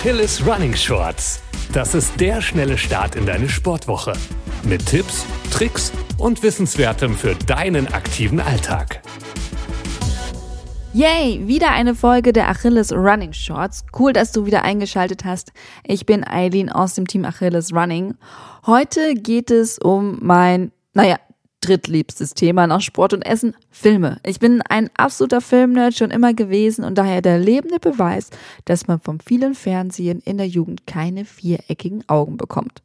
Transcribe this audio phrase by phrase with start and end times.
[0.00, 1.42] Achilles Running Shorts.
[1.74, 4.14] Das ist der schnelle Start in deine Sportwoche.
[4.62, 9.02] Mit Tipps, Tricks und Wissenswertem für deinen aktiven Alltag.
[10.94, 13.84] Yay, wieder eine Folge der Achilles Running Shorts.
[13.98, 15.52] Cool, dass du wieder eingeschaltet hast.
[15.84, 18.14] Ich bin Eileen aus dem Team Achilles Running.
[18.64, 21.18] Heute geht es um mein, naja,
[21.60, 24.18] drittliebstes Thema nach Sport und Essen, Filme.
[24.24, 28.30] Ich bin ein absoluter Filmnerd schon immer gewesen und daher der lebende Beweis,
[28.64, 32.82] dass man vom vielen Fernsehen in der Jugend keine viereckigen Augen bekommt.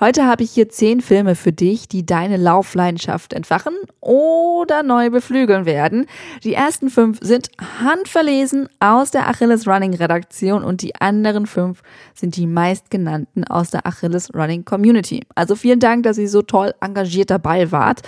[0.00, 5.66] Heute habe ich hier zehn Filme für dich, die deine Laufleidenschaft entfachen oder neu beflügeln
[5.66, 6.06] werden.
[6.42, 7.50] Die ersten fünf sind
[7.82, 11.82] handverlesen aus der Achilles Running Redaktion und die anderen fünf
[12.14, 15.26] sind die meistgenannten aus der Achilles Running Community.
[15.34, 18.00] Also vielen Dank, dass ihr so toll engagiert dabei wart.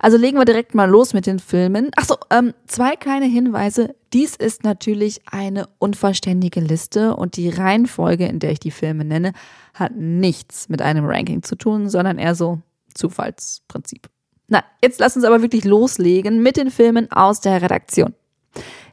[0.00, 1.90] Also legen wir direkt mal los mit den Filmen.
[1.96, 3.94] Achso, ähm, zwei kleine Hinweise.
[4.14, 9.32] Dies ist natürlich eine unvollständige Liste und die Reihenfolge, in der ich die Filme nenne,
[9.74, 12.60] hat nichts mit einem Ranking zu tun, sondern eher so
[12.94, 14.08] Zufallsprinzip.
[14.46, 18.14] Na, jetzt lass uns aber wirklich loslegen mit den Filmen aus der Redaktion.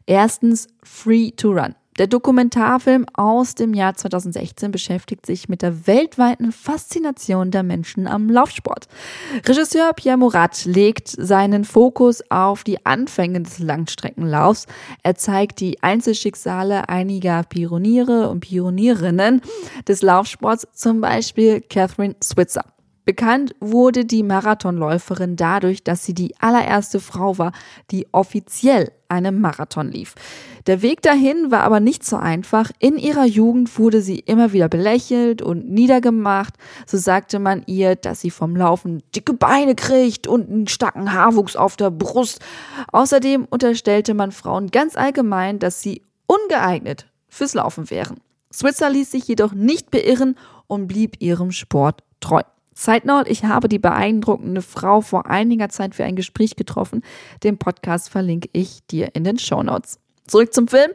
[0.07, 1.75] Erstens Free to Run.
[2.01, 8.27] Der Dokumentarfilm aus dem Jahr 2016 beschäftigt sich mit der weltweiten Faszination der Menschen am
[8.27, 8.87] Laufsport.
[9.45, 14.65] Regisseur Pierre Murat legt seinen Fokus auf die Anfänge des Langstreckenlaufs.
[15.03, 19.41] Er zeigt die Einzelschicksale einiger Pioniere und Pionierinnen
[19.87, 22.65] des Laufsports, zum Beispiel Catherine Switzer.
[23.03, 27.51] Bekannt wurde die Marathonläuferin dadurch, dass sie die allererste Frau war,
[27.89, 30.13] die offiziell einen Marathon lief.
[30.67, 32.71] Der Weg dahin war aber nicht so einfach.
[32.77, 36.53] In ihrer Jugend wurde sie immer wieder belächelt und niedergemacht.
[36.85, 41.55] So sagte man ihr, dass sie vom Laufen dicke Beine kriegt und einen starken Haarwuchs
[41.55, 42.39] auf der Brust.
[42.91, 48.19] Außerdem unterstellte man Frauen ganz allgemein, dass sie ungeeignet fürs Laufen wären.
[48.53, 50.35] Switzer ließ sich jedoch nicht beirren
[50.67, 52.41] und blieb ihrem Sport treu.
[52.73, 57.03] Side note, ich habe die beeindruckende Frau vor einiger Zeit für ein Gespräch getroffen.
[57.43, 59.99] Den Podcast verlinke ich dir in den Show Notes.
[60.27, 60.91] Zurück zum Film.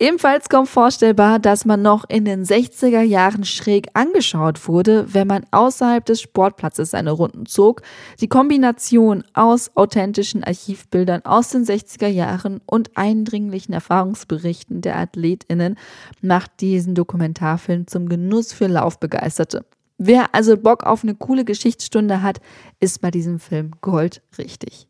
[0.00, 5.44] Ebenfalls kaum vorstellbar, dass man noch in den 60er Jahren schräg angeschaut wurde, wenn man
[5.50, 7.82] außerhalb des Sportplatzes seine Runden zog.
[8.20, 15.76] Die Kombination aus authentischen Archivbildern aus den 60er Jahren und eindringlichen Erfahrungsberichten der AthletInnen
[16.22, 19.64] macht diesen Dokumentarfilm zum Genuss für Laufbegeisterte.
[19.98, 22.40] Wer also Bock auf eine coole Geschichtsstunde hat,
[22.78, 24.86] ist bei diesem Film Gold richtig.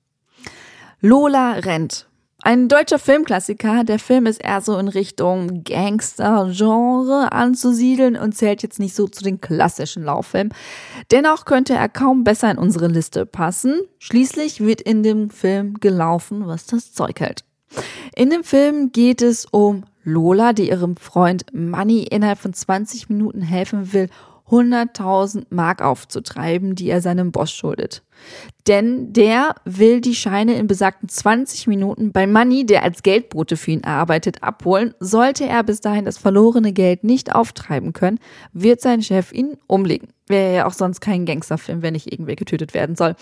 [1.00, 2.08] Lola rennt.
[2.42, 3.84] Ein deutscher Filmklassiker.
[3.84, 9.24] Der Film ist eher so in Richtung Gangster-Genre anzusiedeln und zählt jetzt nicht so zu
[9.24, 10.54] den klassischen Lauffilmen.
[11.10, 13.80] Dennoch könnte er kaum besser in unsere Liste passen.
[13.98, 17.44] Schließlich wird in dem Film gelaufen, was das Zeug hält.
[18.14, 23.42] In dem Film geht es um Lola, die ihrem Freund Manny innerhalb von 20 Minuten
[23.42, 24.08] helfen will,
[24.50, 28.02] 100.000 Mark aufzutreiben, die er seinem Boss schuldet.
[28.66, 33.70] Denn der will die Scheine in besagten 20 Minuten bei Money, der als Geldbote für
[33.70, 34.94] ihn arbeitet, abholen.
[35.00, 38.18] Sollte er bis dahin das verlorene Geld nicht auftreiben können,
[38.52, 40.08] wird sein Chef ihn umlegen.
[40.26, 43.14] Wäre ja auch sonst kein Gangsterfilm, wenn nicht irgendwer getötet werden soll.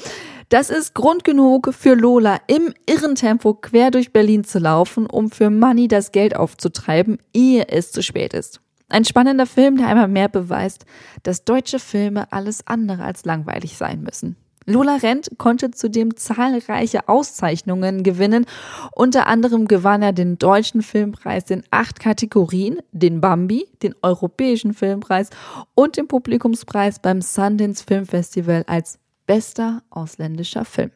[0.48, 5.31] Das ist Grund genug für Lola, im irren Tempo quer durch Berlin zu laufen, um
[5.31, 8.60] für Money das Geld aufzutreiben, ehe es zu spät ist.
[8.88, 10.86] Ein spannender Film, der einmal mehr beweist,
[11.22, 14.36] dass deutsche Filme alles andere als langweilig sein müssen.
[14.69, 18.47] Lola Rent konnte zudem zahlreiche Auszeichnungen gewinnen.
[18.92, 25.30] Unter anderem gewann er den Deutschen Filmpreis in acht Kategorien, den Bambi, den Europäischen Filmpreis
[25.74, 30.91] und den Publikumspreis beim Sundance Film Festival als bester ausländischer Film.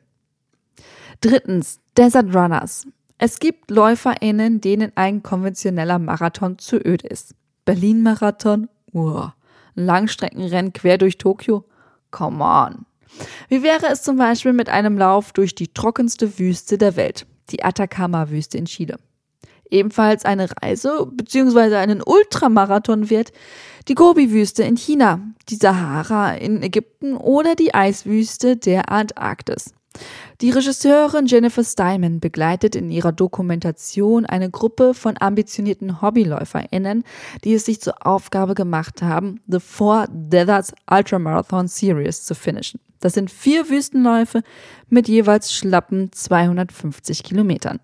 [1.20, 2.88] Drittens, Desert Runners.
[3.18, 7.34] Es gibt LäuferInnen, denen ein konventioneller Marathon zu öde ist.
[7.64, 8.68] Berlin-Marathon?
[8.92, 9.34] Uah.
[9.74, 11.64] Langstreckenrennen quer durch Tokio?
[12.10, 12.86] Come on.
[13.48, 17.64] Wie wäre es zum Beispiel mit einem Lauf durch die trockenste Wüste der Welt, die
[17.64, 18.98] Atacama-Wüste in Chile?
[19.70, 21.76] Ebenfalls eine Reise bzw.
[21.76, 23.32] einen Ultramarathon wird
[23.88, 29.72] die Gobi-Wüste in China, die Sahara in Ägypten oder die Eiswüste der Antarktis.
[30.40, 37.04] Die Regisseurin Jennifer Steinman begleitet in ihrer Dokumentation eine Gruppe von ambitionierten HobbyläuferInnen,
[37.44, 42.80] die es sich zur Aufgabe gemacht haben, The Four Deserts Ultramarathon Series zu finishen.
[43.00, 44.42] Das sind vier Wüstenläufe
[44.88, 47.80] mit jeweils schlappen 250 Kilometern.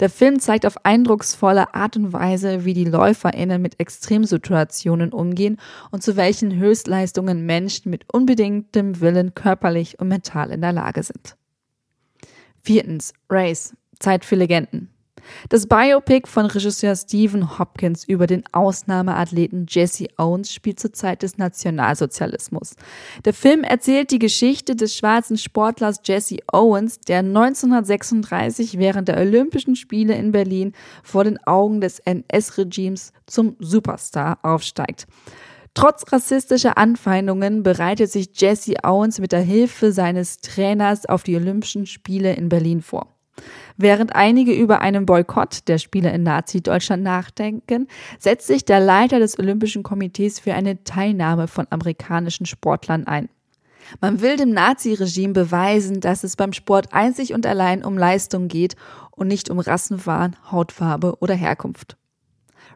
[0.00, 5.58] Der Film zeigt auf eindrucksvolle Art und Weise, wie die LäuferInnen mit Extremsituationen umgehen
[5.90, 11.36] und zu welchen Höchstleistungen Menschen mit unbedingtem Willen körperlich und mental in der Lage sind.
[12.62, 14.90] Viertens, Race, Zeit für Legenden.
[15.48, 21.38] Das Biopic von Regisseur Stephen Hopkins über den Ausnahmeathleten Jesse Owens spielt zur Zeit des
[21.38, 22.74] Nationalsozialismus.
[23.24, 29.76] Der Film erzählt die Geschichte des schwarzen Sportlers Jesse Owens, der 1936 während der Olympischen
[29.76, 30.72] Spiele in Berlin
[31.02, 35.06] vor den Augen des NS-Regimes zum Superstar aufsteigt.
[35.74, 41.86] Trotz rassistischer Anfeindungen bereitet sich Jesse Owens mit der Hilfe seines Trainers auf die Olympischen
[41.86, 43.06] Spiele in Berlin vor.
[43.76, 47.86] Während einige über einen Boykott der Spiele in Nazi-Deutschland nachdenken,
[48.18, 53.28] setzt sich der Leiter des Olympischen Komitees für eine Teilnahme von amerikanischen Sportlern ein.
[54.00, 58.76] Man will dem Nazi-Regime beweisen, dass es beim Sport einzig und allein um Leistung geht
[59.10, 61.96] und nicht um Rassenwahn, Hautfarbe oder Herkunft.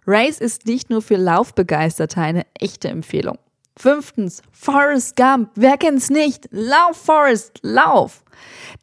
[0.07, 3.39] Race ist nicht nur für Laufbegeisterte eine echte Empfehlung.
[3.77, 5.51] Fünftens, Forrest Gump.
[5.57, 6.49] Wer kennt's nicht?
[6.53, 8.23] Lauf, Forrest, lauf!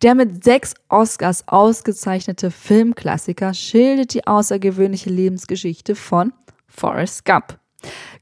[0.02, 6.34] Der mit sechs Oscars ausgezeichnete Filmklassiker schildert die außergewöhnliche Lebensgeschichte von
[6.68, 7.58] Forrest Gump.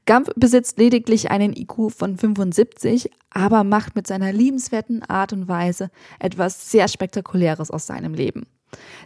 [0.06, 5.90] Gump besitzt lediglich einen IQ von 75, aber macht mit seiner liebenswerten Art und Weise
[6.18, 8.46] etwas sehr Spektakuläres aus seinem Leben.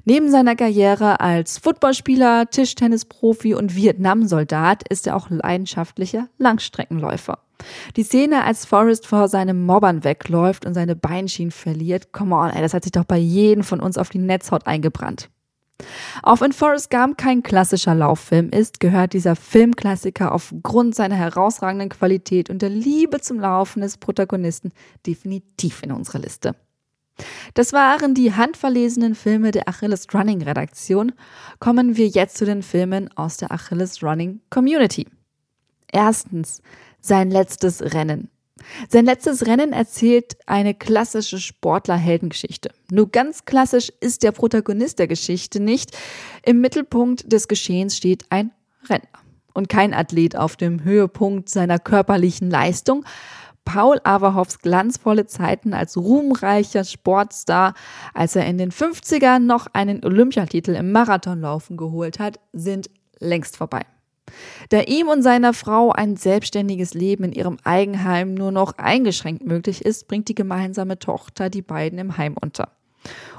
[0.05, 7.39] Neben seiner Karriere als Footballspieler, Tischtennisprofi und Vietnamsoldat ist er auch leidenschaftlicher Langstreckenläufer.
[7.97, 12.61] Die Szene, als Forrest vor seinen Mobbern wegläuft und seine Beinschienen verliert, come on, ey,
[12.61, 15.31] das hat sich doch bei jedem von uns auf die Netzhaut eingebrannt.
[16.23, 22.49] Auch wenn Forrest Gump kein klassischer Lauffilm ist, gehört dieser Filmklassiker aufgrund seiner herausragenden Qualität
[22.49, 24.73] und der Liebe zum Laufen des Protagonisten
[25.07, 26.55] definitiv in unsere Liste.
[27.55, 31.13] Das waren die handverlesenen Filme der Achilles Running Redaktion.
[31.61, 35.07] Kommen wir jetzt zu den Filmen aus der Achilles Running Community.
[35.93, 36.63] Erstens,
[37.01, 38.31] sein letztes Rennen.
[38.89, 42.71] Sein letztes Rennen erzählt eine klassische Sportler-Heldengeschichte.
[42.91, 45.97] Nur ganz klassisch ist der Protagonist der Geschichte nicht.
[46.45, 48.53] Im Mittelpunkt des Geschehens steht ein
[48.89, 49.09] Renner
[49.55, 53.05] und kein Athlet auf dem Höhepunkt seiner körperlichen Leistung,
[53.65, 57.75] Paul Averhoffs glanzvolle Zeiten als ruhmreicher Sportstar,
[58.13, 63.83] als er in den 50ern noch einen Olympiatitel im Marathonlaufen geholt hat, sind längst vorbei.
[64.71, 69.85] Da ihm und seiner Frau ein selbstständiges Leben in ihrem Eigenheim nur noch eingeschränkt möglich
[69.85, 72.71] ist, bringt die gemeinsame Tochter die beiden im Heim unter.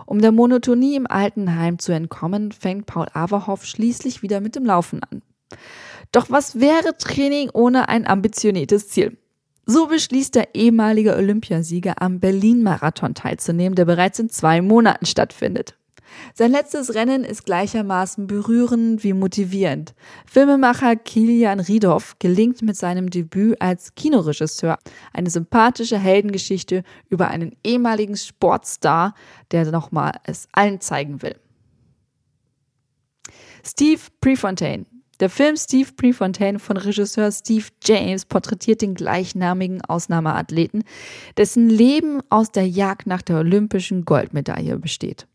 [0.05, 5.01] Um der Monotonie im Altenheim zu entkommen, fängt Paul Averhoff schließlich wieder mit dem Laufen
[5.03, 5.23] an.
[6.11, 9.17] Doch was wäre Training ohne ein ambitioniertes Ziel?
[9.65, 15.75] So beschließt der ehemalige Olympiasieger am Berlin-Marathon teilzunehmen, der bereits in zwei Monaten stattfindet.
[16.33, 19.95] Sein letztes Rennen ist gleichermaßen berührend wie motivierend.
[20.25, 24.77] Filmemacher Kilian Riedoff gelingt mit seinem Debüt als Kinoregisseur
[25.13, 29.15] eine sympathische Heldengeschichte über einen ehemaligen Sportstar,
[29.51, 31.35] der nochmal es allen zeigen will.
[33.63, 34.85] Steve Prefontaine
[35.19, 40.83] der Film Steve Prefontaine von Regisseur Steve James porträtiert den gleichnamigen Ausnahmeathleten,
[41.37, 45.27] dessen Leben aus der Jagd nach der olympischen Goldmedaille besteht.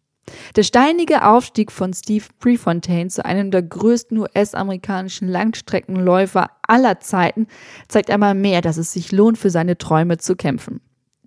[0.55, 7.47] Der steinige Aufstieg von Steve Prefontaine zu einem der größten US-amerikanischen Langstreckenläufer aller Zeiten
[7.89, 10.81] zeigt einmal mehr, dass es sich lohnt, für seine Träume zu kämpfen.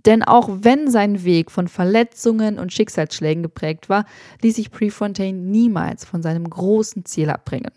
[0.06, 4.06] Denn auch wenn sein Weg von Verletzungen und Schicksalsschlägen geprägt war,
[4.42, 7.72] ließ sich Prefontaine niemals von seinem großen Ziel abbringen.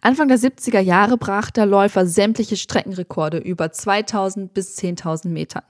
[0.00, 5.62] Anfang der 70er Jahre brach der Läufer sämtliche Streckenrekorde über 2000 bis 10.000 Metern.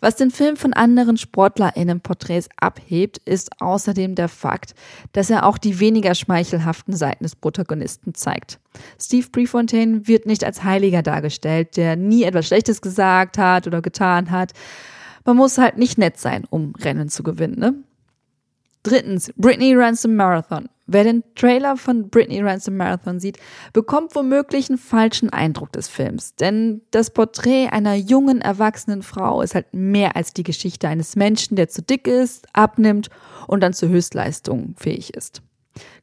[0.00, 4.74] Was den Film von anderen SportlerInnen-Porträts abhebt, ist außerdem der Fakt,
[5.12, 8.58] dass er auch die weniger schmeichelhaften Seiten des Protagonisten zeigt.
[8.98, 14.30] Steve Prefontaine wird nicht als Heiliger dargestellt, der nie etwas Schlechtes gesagt hat oder getan
[14.30, 14.52] hat.
[15.26, 17.74] Man muss halt nicht nett sein, um Rennen zu gewinnen, ne?
[18.82, 20.68] Drittens, Britney Ransom Marathon.
[20.86, 23.38] Wer den Trailer von Britney Ransom Marathon sieht,
[23.72, 26.34] bekommt womöglich einen falschen Eindruck des Films.
[26.34, 31.54] Denn das Porträt einer jungen, erwachsenen Frau ist halt mehr als die Geschichte eines Menschen,
[31.54, 33.08] der zu dick ist, abnimmt
[33.46, 35.42] und dann zur Höchstleistung fähig ist.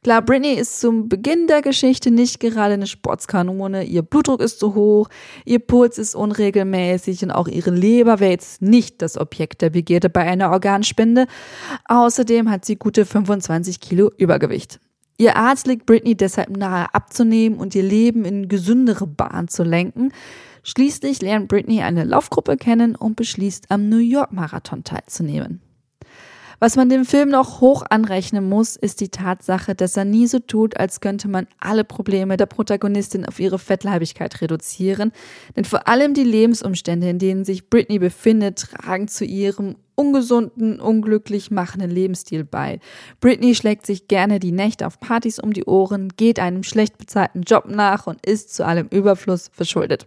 [0.02, 3.84] Klar, Britney ist zum Beginn der Geschichte nicht gerade eine Sportskanone.
[3.84, 5.08] Ihr Blutdruck ist zu hoch,
[5.44, 10.08] ihr Puls ist unregelmäßig und auch ihre Leber wäre jetzt nicht das Objekt der Begierde
[10.08, 11.26] bei einer Organspende.
[11.86, 14.80] Außerdem hat sie gute 25 Kilo Übergewicht.
[15.20, 20.12] Ihr Arzt legt Britney deshalb nahe abzunehmen und ihr Leben in gesündere Bahn zu lenken.
[20.62, 25.60] Schließlich lernt Britney eine Laufgruppe kennen und beschließt, am New York Marathon teilzunehmen.
[26.60, 30.40] Was man dem Film noch hoch anrechnen muss, ist die Tatsache, dass er nie so
[30.40, 35.12] tut, als könnte man alle Probleme der Protagonistin auf ihre Fettleibigkeit reduzieren.
[35.54, 41.50] Denn vor allem die Lebensumstände, in denen sich Britney befindet, tragen zu ihrem ungesunden, unglücklich
[41.50, 42.78] machenden Lebensstil bei.
[43.20, 47.42] Britney schlägt sich gerne die Nächte auf Partys um die Ohren, geht einem schlecht bezahlten
[47.42, 50.06] Job nach und ist zu allem Überfluss verschuldet.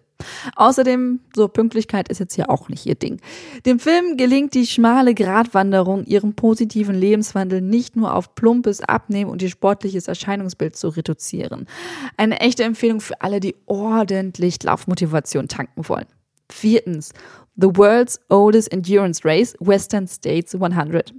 [0.55, 3.19] Außerdem, so Pünktlichkeit ist jetzt hier auch nicht ihr Ding.
[3.65, 9.41] Dem Film gelingt die schmale Gratwanderung, ihrem positiven Lebenswandel nicht nur auf plumpes Abnehmen und
[9.41, 11.67] ihr sportliches Erscheinungsbild zu reduzieren.
[12.17, 16.07] Eine echte Empfehlung für alle, die ordentlich Laufmotivation tanken wollen.
[16.51, 17.13] Viertens,
[17.55, 21.13] The World's Oldest Endurance Race, Western States 100.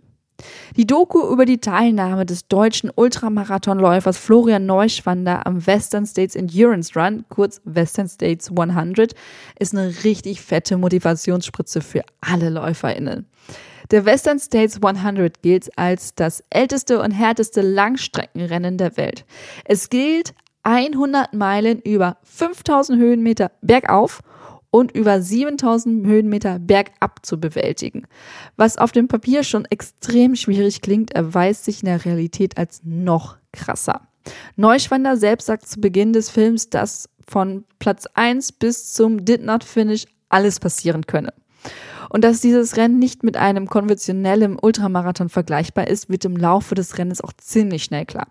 [0.76, 7.24] Die Doku über die Teilnahme des deutschen Ultramarathonläufers Florian Neuschwander am Western States Endurance Run,
[7.28, 9.14] kurz Western States 100,
[9.58, 13.26] ist eine richtig fette Motivationsspritze für alle LäuferInnen.
[13.90, 19.26] Der Western States 100 gilt als das älteste und härteste Langstreckenrennen der Welt.
[19.64, 24.22] Es gilt 100 Meilen über 5000 Höhenmeter bergauf
[24.72, 28.06] und über 7000 Höhenmeter bergab zu bewältigen.
[28.56, 33.36] Was auf dem Papier schon extrem schwierig klingt, erweist sich in der Realität als noch
[33.52, 34.08] krasser.
[34.56, 39.62] Neuschwander selbst sagt zu Beginn des Films, dass von Platz 1 bis zum Did Not
[39.62, 41.34] Finish alles passieren könne.
[42.08, 46.96] Und dass dieses Rennen nicht mit einem konventionellen Ultramarathon vergleichbar ist, wird im Laufe des
[46.96, 48.28] Rennens auch ziemlich schnell klar.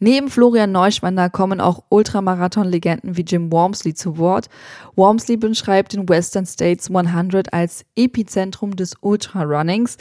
[0.00, 4.48] Neben Florian Neuschwander kommen auch Ultramarathon-Legenden wie Jim Wormsley zu Wort.
[4.94, 9.96] Wormsley beschreibt den Western States 100 als Epizentrum des Ultrarunnings.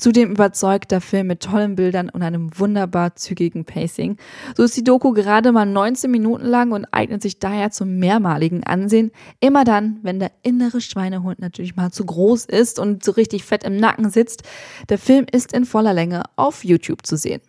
[0.00, 4.16] Zudem überzeugt der Film mit tollen Bildern und einem wunderbar zügigen Pacing.
[4.56, 8.64] So ist die Doku gerade mal 19 Minuten lang und eignet sich daher zum mehrmaligen
[8.64, 9.10] Ansehen.
[9.40, 13.62] Immer dann, wenn der innere Schweinehund natürlich mal zu groß ist und so richtig fett
[13.62, 14.42] im Nacken sitzt.
[14.88, 17.42] Der Film ist in voller Länge auf YouTube zu sehen.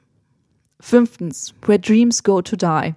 [0.81, 2.95] Fünftens, Where Dreams Go to Die.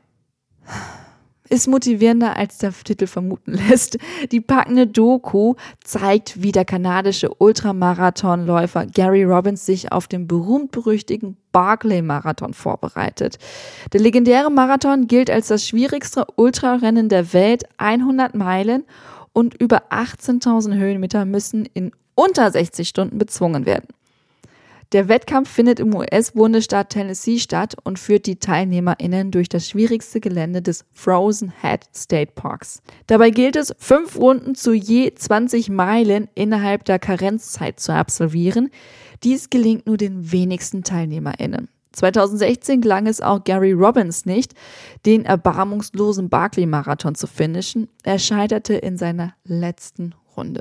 [1.50, 3.98] Ist motivierender, als der Titel vermuten lässt.
[4.32, 12.54] Die packende Doku zeigt, wie der kanadische Ultramarathonläufer Gary Robbins sich auf den berühmt-berüchtigten Barclay-Marathon
[12.54, 13.38] vorbereitet.
[13.92, 17.64] Der legendäre Marathon gilt als das schwierigste Ultrarennen der Welt.
[17.76, 18.84] 100 Meilen
[19.34, 23.88] und über 18.000 Höhenmeter müssen in unter 60 Stunden bezwungen werden.
[24.92, 30.62] Der Wettkampf findet im US-Bundesstaat Tennessee statt und führt die TeilnehmerInnen durch das schwierigste Gelände
[30.62, 32.82] des Frozen Head State Parks.
[33.06, 38.70] Dabei gilt es, fünf Runden zu je 20 Meilen innerhalb der Karenzzeit zu absolvieren.
[39.22, 41.68] Dies gelingt nur den wenigsten TeilnehmerInnen.
[41.92, 44.54] 2016 gelang es auch Gary Robbins nicht,
[45.06, 47.88] den erbarmungslosen Barclay-Marathon zu finishen.
[48.02, 50.60] Er scheiterte in seiner letzten Runde.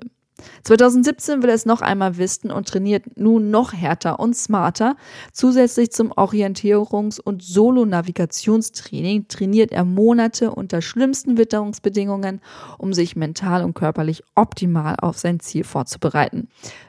[0.64, 4.96] 2017 will er es noch einmal wissen und trainiert nun noch härter und smarter.
[5.32, 12.42] Zusätzlich zum Orientierungs- und Solo-Navigationstraining trainiert er Monate unter schlimmsten Witterungsbedingungen,
[12.78, 16.48] um sich mental und körperlich optimal auf sein Ziel vorzubereiten.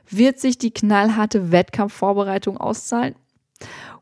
[0.09, 3.15] Wird sich die knallharte Wettkampfvorbereitung auszahlen?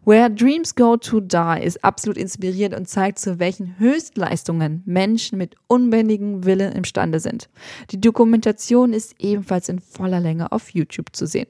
[0.05, 5.55] Where Dreams Go to Die ist absolut inspirierend und zeigt, zu welchen Höchstleistungen Menschen mit
[5.69, 7.49] unbändigem Willen imstande sind.
[7.93, 11.47] Die Dokumentation ist ebenfalls in voller Länge auf YouTube zu sehen.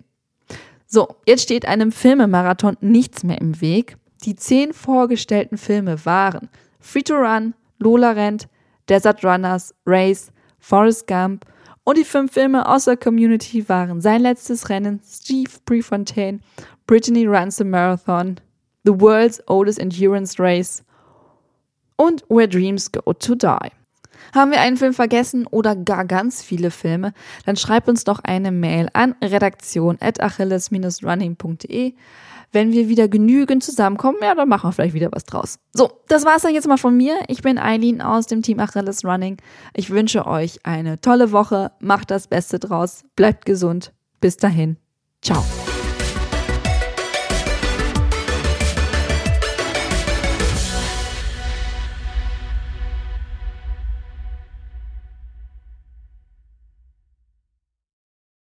[0.87, 3.97] So, jetzt steht einem Filmemarathon nichts mehr im Weg.
[4.25, 8.49] Die zehn vorgestellten Filme waren Free to Run, Lola Rent,
[8.87, 11.47] Desert Runners, Race, Forrest Gump
[11.85, 16.41] und die fünf Filme aus der Community waren Sein letztes Rennen, Steve Prefontaine
[16.93, 18.37] Brittany Runs the Marathon,
[18.85, 20.85] The World's Oldest Endurance Race
[21.97, 23.71] und Where Dreams Go to Die.
[24.35, 27.15] Haben wir einen Film vergessen oder gar ganz viele Filme,
[27.47, 31.95] dann schreib uns doch eine Mail an redaktion.achilles-running.de.
[32.53, 35.61] Wenn wir wieder genügend zusammenkommen, ja, dann machen wir vielleicht wieder was draus.
[35.73, 37.21] So, das war's dann jetzt mal von mir.
[37.29, 39.39] Ich bin Eileen aus dem Team Achilles Running.
[39.73, 41.73] Ich wünsche euch eine tolle Woche.
[41.81, 43.03] Macht das Beste draus.
[43.17, 43.95] Bleibt gesund.
[44.21, 44.77] Bis dahin.
[45.23, 45.43] Ciao.